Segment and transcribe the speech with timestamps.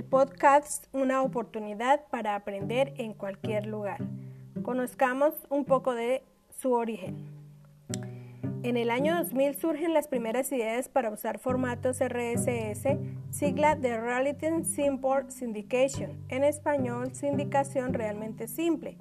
[0.00, 3.98] Podcast, una oportunidad para aprender en cualquier lugar.
[4.62, 7.28] Conozcamos un poco de su origen.
[8.62, 12.96] En el año 2000 surgen las primeras ideas para usar formatos RSS,
[13.30, 18.96] sigla de Reality Simple Syndication, en español, sindicación realmente simple,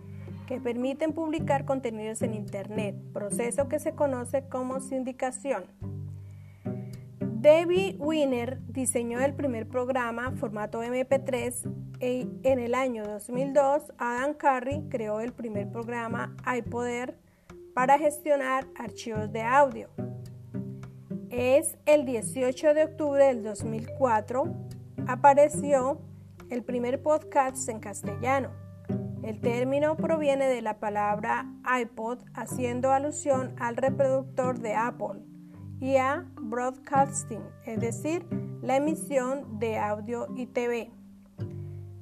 [0.45, 5.63] que permiten publicar contenidos en Internet, proceso que se conoce como sindicación.
[7.41, 14.83] David Wiener diseñó el primer programa formato MP3 e en el año 2002 Adam Curry
[14.89, 17.17] creó el primer programa iPoder
[17.73, 19.89] para gestionar archivos de audio.
[21.31, 24.43] Es el 18 de octubre del 2004
[25.07, 25.99] apareció
[26.51, 28.51] el primer podcast en castellano.
[29.23, 35.30] El término proviene de la palabra iPod haciendo alusión al reproductor de Apple
[35.81, 38.23] y a broadcasting, es decir,
[38.61, 40.91] la emisión de audio y TV.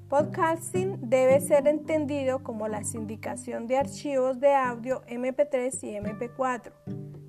[0.09, 6.73] Podcasting debe ser entendido como la sindicación de archivos de audio MP3 y MP4,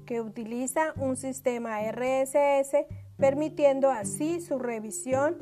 [0.05, 2.85] que utiliza un sistema RSS
[3.17, 5.37] permitiendo así su revisión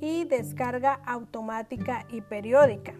[0.00, 2.94] y descarga automática y periódica.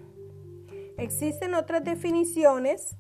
[0.99, 2.97] Existen otras definiciones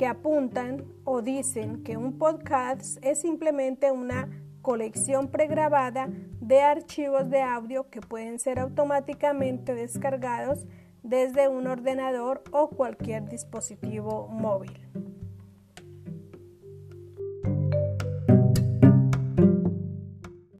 [0.00, 4.30] que apuntan o dicen que un podcast es simplemente una
[4.62, 6.08] colección pregrabada
[6.40, 10.64] de archivos de audio que pueden ser automáticamente descargados
[11.02, 15.09] desde un ordenador o cualquier dispositivo móvil.